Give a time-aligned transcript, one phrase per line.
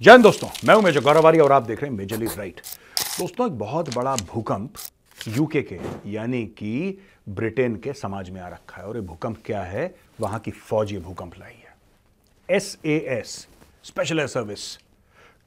[0.00, 2.60] जय दोस्तों, मैं हूँ मेजर गौरवारी और आप देख रहे हैं मेजरली राइट।
[3.18, 4.74] दोस्तों, एक बहुत बड़ा भूकंप
[5.28, 9.62] यूके के, यानी कि ब्रिटेन के समाज में आ रखा है और ये भूकंप क्या
[9.62, 9.94] है?
[10.20, 11.74] वहाँ की फौज ये भूकंप लाई है।
[12.48, 13.34] S A S
[13.84, 14.62] special air service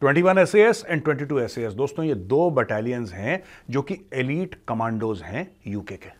[0.02, 4.56] 21 S S and 22 S S दोस्तों, ये दो बटालियंस हैं जो कि एलीट
[4.68, 6.12] कमांडोज हैं यूके के।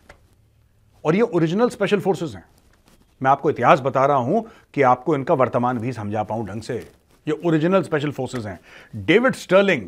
[1.04, 2.44] और ये ओरिजिनल स्पेशल फोर्सेस हैं।
[3.20, 7.03] मैं आपको इतिहास बता रहा हूँ कि आपको इनका वर्तमान भी समझा पाऊँ ढंग से।
[7.26, 8.58] ये ओरिजिनल स्पेशल फोर्सेस हैं।
[8.96, 9.82] डेविड स्टर्लिंग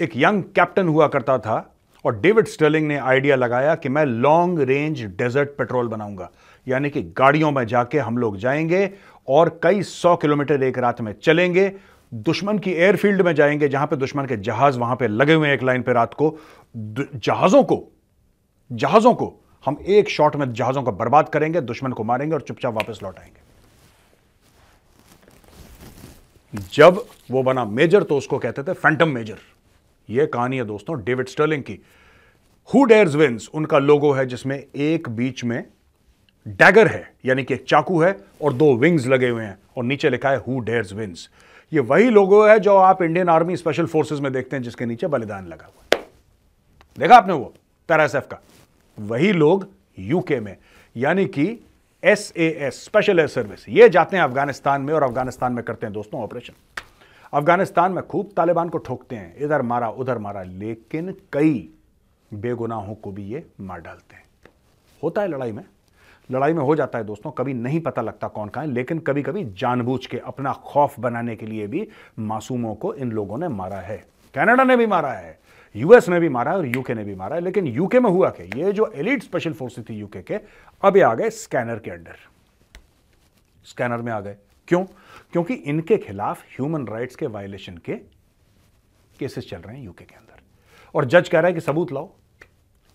[0.00, 4.60] एक यंग कैप्टन हुआ करता था और डेविड स्टर्लिंग ने आइडिया लगाया कि मैं लॉन्ग
[4.60, 6.30] रेंज डेजर्ट पेट्रोल बनाऊँगा।
[6.66, 8.90] यानी कि गाड़ियों में जाके हम लोग जाएँगे
[9.28, 11.72] और कई सौ किलोमीटर एक रात में चलेंगे।
[12.12, 15.54] दुश्मन की एयरफील्ड में जाएँगे, जहाँ पे दुश्मन के जहाज़ वहाँ पे लगे हुए हैं
[15.54, 16.36] एक लाइन पे रात को।
[16.76, 17.84] जहाजों को
[18.72, 19.32] जहाजों को
[19.64, 23.18] हम एक शॉट में जहाजों को बर्बाद करेंगे, दुश्मन को मारेंगे और चुपचाप वापस लौट
[23.18, 23.41] आएँगे।
[26.54, 29.38] जब वो बना मेजर तो उसको कहते थे फैंटम मेजर
[30.08, 31.78] ये कहानी है दोस्तों डेविड स्टर्लिंग की।
[32.68, 35.64] हु डेयर्स विंस उनका लोगो है जिसमें एक बीच में
[36.46, 40.10] डैगर है, यानी कि एक चाकू है और दो विंग्स लगे हुए हैं, और नीचे
[40.10, 41.28] लिखा है हु डेयर्स विंस
[41.72, 45.06] ये वही लोगो है जो आप इंडियन आर्मी स्पेशल फोर्सेस में देखते हैं, जिसके नीचे
[45.06, 46.00] बलिदान लगा हुआ
[46.98, 47.52] देखा आपने वो
[47.88, 48.40] पैरासेफ का?
[48.98, 50.56] वही लोग यूके में।
[50.96, 51.44] यानी कि
[52.02, 55.86] S A S special air service ये जाते हैं अफ़गानिस्तान में और अफ़गानिस्तान में करते
[55.86, 56.54] हैं दोस्तों ऑपरेशन।
[57.32, 61.68] अफ़गानिस्तान में खूब तालिबान को ठोकते हैं, इधर मारा, उधर मारा, लेकिन कई
[62.30, 64.24] बेगुनाहों को भी ये मार डालते हैं।
[65.02, 65.64] होता है लड़ाई में।
[66.30, 69.22] लड़ाई में हो जाता है दोस्तों, कभी नहीं पता लगता कौन का है, लेकिन कभी
[69.22, 71.88] कभी जानबूझ के, अपना खौफ बनाने के लिए भी
[72.18, 74.04] मासूमों को इन लोगों ने मारा है।
[74.34, 75.38] कनाडा ने भी मारा है।
[75.76, 78.64] यूएस ने भी मारा और यूके ने भी मारा है, लेकिन यूके में हुआ क्या?
[78.64, 80.34] ये जो एलिट स्पेशल फोर्सेस थी यूके के
[80.82, 82.16] अब आ गए स्कैनर के अंडर।
[83.64, 84.36] स्कैनर में आ गए।
[84.68, 84.84] क्यों?
[85.32, 87.94] क्योंकि इनके खिलाफ ह्यूमन राइट्स के वायलेशन के
[89.18, 90.40] केसेस चल रहे हैं यूके के अंदर।
[90.94, 92.10] और जज कह रहा है कि सबूत लाओ।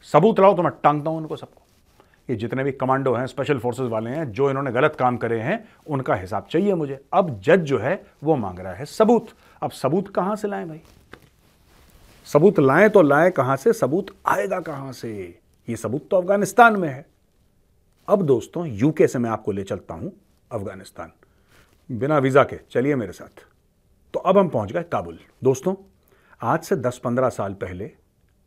[0.02, 1.62] सबूत लाओ तो मैं टांगता हूँ उनको सबको।
[2.30, 5.70] ये जितने भी कमांडो हैं स्पेशल फोर्सेस वाले हैं, जो इन्होंने गलत काम करे हैं,
[5.88, 9.28] उनका हिसाब चाहिए मुझे। अब जज जो है, वो मांग रहा है सबूत।
[9.62, 10.82] अब सबूत कहाँ से लाएँ भाई?
[12.28, 15.40] सबूत लाएँ तो लाएँ, कहाँ से सबूत आएगा, कहाँ से?
[15.68, 17.06] ये सबूत तो अफ़गानिस्तान में है।
[18.08, 20.12] अब दोस्तों, यूके से मैं आपको ले चलता हूँ
[20.52, 21.12] अफ़गानिस्तान।
[21.90, 23.46] बिना वीज़ा के, चलिए मेरे साथ।
[24.14, 25.76] तो अब हम पहुँच गए काबुल। दोस्तों,
[26.42, 27.92] आज से 10-15 साल पहले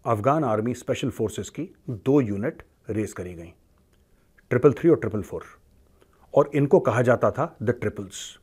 [0.05, 3.53] अफगान आर्मी स्पेशल फोर्सेस की दो यूनिट रेस करी गई,
[4.51, 5.45] ट्रिपल थ्री और ट्रिपल फोर।
[6.35, 8.39] और इनको कहा जाता था द ट्रिपल्स।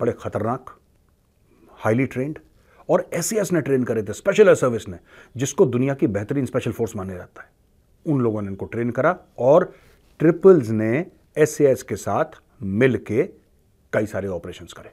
[0.00, 0.78] बड़े खतरनाक,
[1.78, 2.38] हाईली ट्रेंड
[2.88, 4.98] और एस ने ट्रेन करे थे स्पेशल एयर सर्विस ने,
[5.34, 7.50] जिसको दुनिया की बेहतरीन स्पेशल फोर्स माना जाता है।
[8.06, 9.72] उन लोगों ने इनको ट्रेन करा और
[10.20, 11.06] ट्रिपल्स ने
[11.36, 14.90] एस के साथ मिल कई सारे ऑपरेशन करे।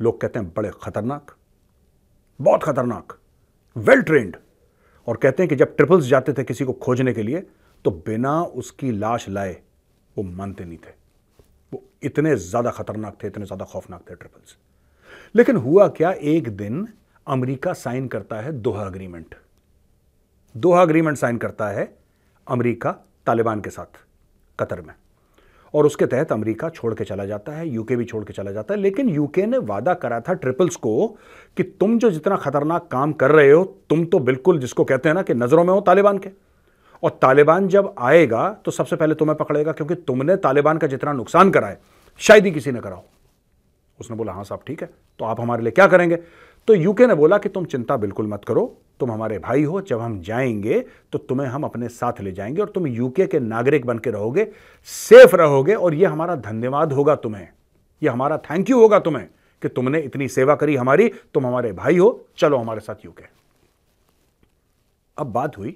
[0.00, 1.34] लोग कहते हैं, बड़े खतरनाक,
[2.40, 3.18] बहुत खतरनाक
[3.76, 4.36] वेल ट्रेंड
[5.08, 7.40] और कहते हैं कि जब ट्रिपल्स जाते थे किसी को खोजने के लिए
[7.84, 9.56] तो बिना उसकी लाश लाए
[10.16, 10.90] वो मानते नहीं थे।
[11.72, 14.56] वो इतने ज़्यादा खतरनाक थे, इतने ज़्यादा खौफनाक थे ट्रिपल्स
[15.34, 16.10] लेकिन हुआ क्या?
[16.12, 16.86] एक दिन
[17.26, 19.34] अमेरिका साइन करता है Doha agreement
[20.54, 21.92] Doha agreement sign करता है
[22.46, 22.90] अमेरिका
[23.26, 23.98] तालिबान के साथ,
[24.58, 24.94] कतर में।
[25.74, 28.74] और उसके तहत अमेरिका छोड़ के चला जाता है यूके भी छोड़ के चला जाता
[28.74, 31.06] है, लेकिन यूके ने वादा करा था ट्रिपल्स को
[31.56, 35.14] कि तुम जो जितना खतरनाक काम कर रहे हो, तुम तो बिल्कुल जिसको कहते हैं
[35.14, 36.30] ना कि नज़रों में हो तालिबान के।
[37.02, 41.50] और तालिबान जब आएगा तो सबसे पहले तुम्हें पकड़ेगा, क्योंकि तुमने तालिबान का जितना नुकसान
[41.50, 41.80] करा है,
[42.20, 43.02] शायद ही किसी ने कराओ
[44.00, 44.88] उसने बोला हाँ साहब, ठीक है
[45.20, 46.16] तो आप हमारे लिए क्या करेंगे?
[46.68, 48.64] तो यूके ने बोला कि, तुम चिंता बिल्कुल मत करो,
[49.00, 50.80] तुम हमारे भाई हो, जब हम जाएँगे
[51.12, 54.46] तो तुम्हें हम अपने साथ ले जाएँगे और तुम यूके के नागरिक बन के रहोगे
[54.88, 57.48] सेफ़ रहोगे और यह हमारा धन्यवाद होगा तुम्हें
[58.02, 59.26] यह हमारा थैंक यू होगा तुम्हें
[59.62, 63.24] कि तुमने इतनी सेवा करी हमारी, तुम हमारे भाई हो, चलो हमारे साथ यूके
[65.16, 65.70] अब बात हुई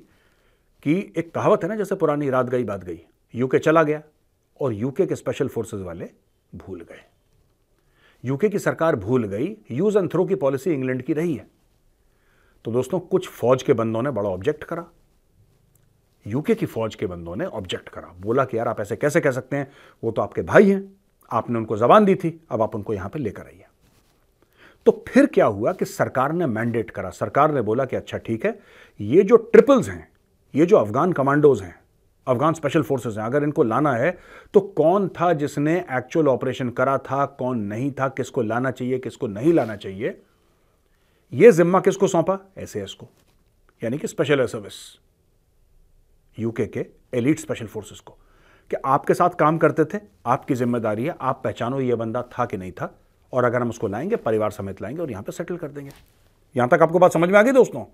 [0.83, 3.01] कि एक कहावत है ना, जैसे पुरानी रात गई, बात गई
[3.35, 4.03] यूके चला गया
[4.61, 6.11] और यूके के स्पेशल फोर्सेस वाले
[6.53, 7.01] भूल गए।
[8.25, 11.47] यूके की सरकार भूल गई, यूज़ एंड थ्रो की पॉलिसी इंग्लैंड की रही है।
[12.65, 14.87] तो दोस्तों, कुछ फौज के बंदों ने बड़ा ऑब्जेक्ट करा।
[16.27, 19.31] यूके की फौज के बंदों ने ऑब्जेक्ट करा। बोला कि यार, आप ऐसे कैसे कह
[19.31, 19.73] सकते हैं?
[20.05, 20.97] वो तो आपके भाई हैं।
[21.31, 23.65] आपने उनको जबान दी थी, अब आप उनको यहाँ पर लेकर आइए।
[24.87, 28.47] तो फिर क्या हुआ कि सरकार ने मैंडेट करा। सरकार ने बोला कि अच्छा ठीक
[28.47, 28.61] है,
[29.01, 30.09] ये जो ट्रिपल्स हैं,
[30.55, 31.81] ये जो अफगान कमांडोज हैं
[32.29, 34.17] अफगान स्पेशल फोर्सेस हैं। अगर इनको लाना है
[34.55, 39.27] तो कौन था जिसने एक्चुअल ऑपरेशन करा था, कौन नहीं था, किसको लाना चाहिए, किसको
[39.29, 40.21] नहीं लाना चाहिए?
[41.33, 42.39] यह जिम्मा किसको सौंपा?
[42.59, 43.09] एस को,
[43.83, 44.75] यानी कि स्पेशल एयर सर्विस
[46.39, 48.17] यूके के एलिट स्पेशल फोर्सेस को,
[48.71, 52.57] कि आपके साथ काम करते थे, आपकी ज़िम्मेदारी है, आप पहचानो ये बंदा था कि
[52.57, 52.95] नहीं था,
[53.33, 55.91] और अगर हम उसको लाएँगे, परिवार समेत लाएँगे और यहाँ पे सेटल कर देंगे।
[56.55, 57.85] यहाँ तक आपको बात समझ में आ गई दोस्तों?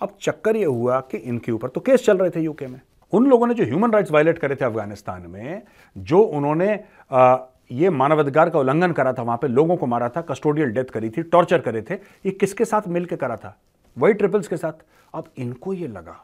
[0.00, 2.80] अब चक्कर यह हुआ कि इनके ऊपर तो केस चल रहे थे यूके में।
[3.14, 5.62] उन लोगों ने जो ह्यूमन राइट्स वायलेट करे थे अफ़गानिस्तान में
[5.96, 6.78] जो उन्होंने
[7.12, 7.36] आ,
[7.72, 11.10] ये मानवाधिकार का उल्लंघन करा था वहाँ पे लोगों को मारा था कस्टोडियल डेथ करी
[11.10, 13.56] थी टॉर्चर करे थे ये किसके साथ मिलकर करा था?
[13.96, 14.84] वही ट्रिपल्स के साथ।
[15.14, 16.16] अब इनको ये लगा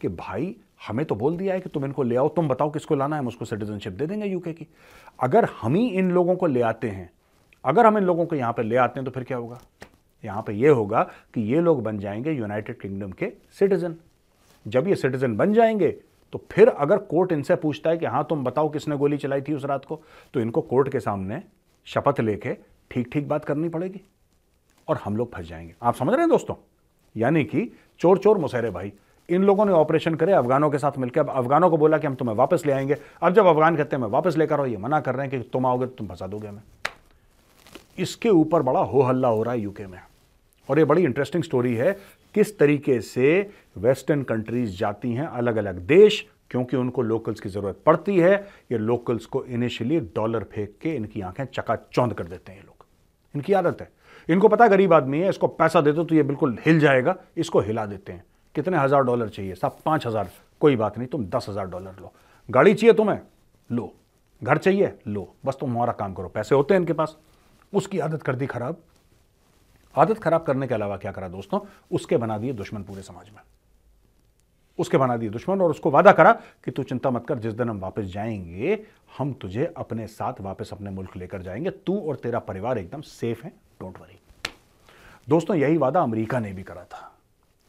[0.00, 0.54] कि भाई
[0.86, 3.22] हमें तो बोल दिया है कि तुम इनको ले आओ तुम बताओ किसको लाना है
[3.22, 4.66] हम उसको सिटीजनशिप दे देंगे यूके की।
[5.20, 7.10] अगर हम ही इन लोगों को ले आते हैं
[7.64, 9.60] अगर हम इन लोगों को यहाँ पर ले आते हैं तो फिर क्या होगा?
[10.24, 11.02] यहाँ पर यह होगा
[11.34, 13.96] कि ये लोग बन जाएँगे यूनाइटेड किंगडम के सिटीजन
[14.68, 15.90] जब ये सिटीजन बन जाएँगे
[16.32, 19.54] तो फिर अगर कोर्ट इनसे पूछता है कि हाँ तुम बताओ किसने गोली चलाई थी
[19.54, 20.00] उस रात को
[20.34, 21.42] तो इनको कोर्ट के सामने
[21.86, 22.54] शपथ लेके
[22.90, 24.00] ठीक ठीक बात करनी पड़ेगी
[24.88, 26.54] और हम लोग फंस जाएँगे। आप समझ रहे हैं दोस्तों?
[27.16, 27.70] यानी कि
[28.00, 28.92] चोर चोर मुसहरे भाई,
[29.28, 32.14] इन लोगों ने ऑपरेशन करे, अफगानों के साथ मिलकर अब अफगानों को बोला कि हम
[32.14, 35.00] तुम्हें वापस ले आएँगे। अब जब अफगान कहते हैं, मैं वापस लेकर आओ, ये मना
[35.00, 36.62] कर रहे हैं कि तुम आओगे तो तुम फंसा दोगे हमें।
[37.98, 39.98] इसके ऊपर बड़ा हो हल्ला हो रहा है यूके में।
[40.68, 41.92] और ये बड़ी इंटरेस्टिंग स्टोरी है
[42.34, 47.80] किस तरीके से वेस्टर्न कंट्रीज़ जाती हैं अलग अलग देश, क्योंकि उनको लोकल्स की ज़रूरत
[47.86, 48.34] पड़ती है,
[48.72, 52.86] ये लोकल्स को इनिशियली डॉलर फेंक के इनकी आँखें चकाचौंध कर देते हैं ये लोग।
[53.34, 53.90] इनकी आदत है।
[54.28, 57.60] इनको पता गरीब आदमी है, इसको पैसा दे दो तो ये बिल्कुल हिल जाएगा, इसको
[57.60, 59.54] हिला देते हैं। कितने हज़ार डॉलर चाहिए?
[59.54, 60.30] सब पाँच हज़ार।
[60.60, 62.12] कोई बात नहीं, तुम दस हज़ार डॉलर लो।
[62.48, 63.18] गाड़ी चाहिए तुम्हें?
[63.70, 63.92] लो।
[64.42, 64.92] घर चाहिए?
[65.06, 67.16] लो। बस तुम हमारा काम करो, पैसे होते हैं इनके पास।
[67.72, 68.76] उसकी आदत कर दी खराब।
[69.96, 71.60] आदत खराब करने के अलावा क्या करा दोस्तों?
[71.90, 73.42] उसके बना दिए दुश्मन पूरे समाज में।
[74.78, 76.32] उसके बना दिए दुश्मन और उसको वादा करा
[76.64, 78.86] कि तू चिंता मत कर, जिस दिन हम वापस जाएँगे,
[79.18, 83.44] हम तुझे अपने साथ वापस अपने मुल्क लेकर जाएँगे। तू और तेरा परिवार एकदम सेफ़
[83.44, 83.50] है
[83.80, 84.18] डोंट वरी
[85.28, 87.12] दोस्तों, यही वादा अमेरिका ने भी करा था।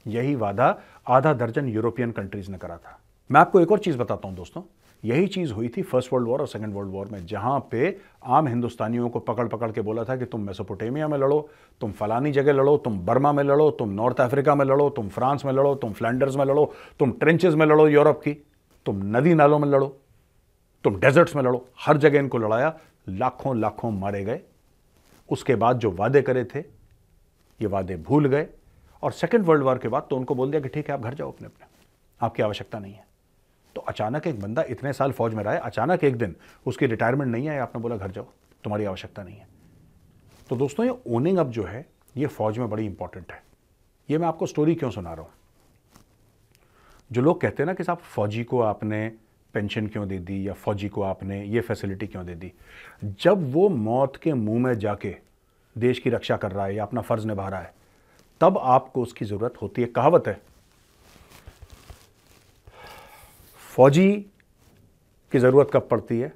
[0.07, 2.99] यही वादा आधा दर्जन यूरोपियन कंट्रीज़ ने करा था।
[3.31, 4.61] मैं आपको एक और चीज़ बताता हूँ दोस्तों।
[5.03, 8.47] यही चीज़ हुई थी फ़र्स्ट वर्ल्ड वॉर और सेकंड वर्ल्ड वॉर में, जहाँ पे आम
[8.47, 11.49] हिंदुस्तानियों को पकड़ पकड़ के बोला था कि तुम मेसोपोटेमिया में लड़ो,
[11.81, 15.45] तुम फलानी जगह लड़ो, तुम बर्मा में लड़ो, तुम नॉर्थ अफ्रीका में लड़ो, तुम फ्रांस
[15.45, 16.65] में लड़ो, तुम फ्लैंडर्स में लड़ो,
[16.99, 18.33] तुम ट्रेंचेस में लड़ो यूरोप की,
[18.85, 19.95] तुम नदी नालों में लड़ो,
[20.83, 22.77] तुम डेजर्ट्स में लड़ो, हर जगह इनको लड़ाया,
[23.09, 24.39] लाखों लाखों मारे गए।
[25.29, 28.47] उसके बाद जो वादे करे थे, ये वादे भूल गए
[29.03, 31.13] और सेकेंड वर्ल्ड वॉर के बाद तो उनको बोल दिया कि ठीक है, आप घर
[31.13, 31.67] जाओ अपने अपने
[32.19, 33.07] आपकी आवश्यकता नहीं है।
[33.75, 36.35] तो अचानक एक बंदा इतने साल फौज में रहा है, अचानक एक दिन
[36.65, 38.27] उसकी रिटायरमेंट नहीं है आपने बोला, घर जाओ,
[38.63, 39.47] तुम्हारी आवश्यकता नहीं है।
[40.49, 41.85] तो दोस्तों, ये ओनिंग अप जो है,
[42.17, 43.43] ये फौज में बड़ी इंपॉर्टेंट है।
[44.09, 45.31] ये मैं आपको स्टोरी क्यों सुना रहा हूँ?
[47.11, 49.11] जो लोग कहते हैं ना कि साहब, फौजी को आपने
[49.53, 52.51] पेंशन क्यों दे दी, या फौजी को आपने ये फैसिलिटी क्यों दे दी?
[53.03, 55.15] जब वो मौत के मुँह में जाके
[55.77, 57.73] देश की रक्षा कर रहा है, या अपना फ़र्ज़ निभा रहा है,
[58.41, 60.41] तब आपको उसकी ज़रूरत होती है। कहावत है
[63.69, 64.11] फौजी
[65.31, 66.31] की ज़रूरत कब पड़ती है?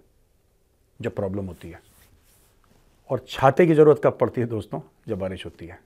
[1.00, 1.82] जब प्रॉब्लम होती है।
[3.10, 4.82] और छाते की ज़रूरत कब पड़ती है दोस्तों?
[5.08, 5.80] जब बारिश होती है।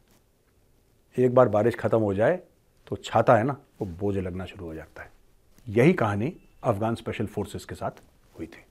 [1.17, 2.39] एक बार बारिश ख़त्म हो जाए
[2.87, 5.11] तो छाता है ना, वो बोझ लगना शुरू हो जाता है।
[5.67, 6.33] यही कहानी
[6.63, 8.01] अफगान स्पेशल फोर्सेस के साथ
[8.37, 8.63] हुई थी।